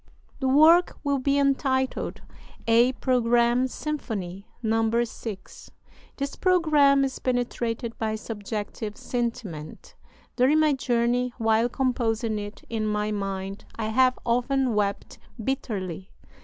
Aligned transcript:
The 0.39 0.47
work 0.47 0.97
will 1.03 1.19
be 1.19 1.37
entitled 1.37 2.21
'A 2.65 2.93
Programme 2.93 3.67
Symphony' 3.67 4.47
(No. 4.63 5.03
6). 5.03 5.69
This 6.17 6.35
programme 6.35 7.05
is 7.05 7.19
penetrated 7.19 7.95
by 7.99 8.15
subjective 8.15 8.97
sentiment. 8.97 9.93
During 10.35 10.59
my 10.59 10.73
journey, 10.73 11.35
while 11.37 11.69
composing 11.69 12.39
it 12.39 12.63
in 12.67 12.87
my 12.87 13.11
mind, 13.11 13.65
I 13.75 13.89
have 13.89 14.17
often 14.25 14.73
wept 14.73 15.19
bitterly. 15.37 16.09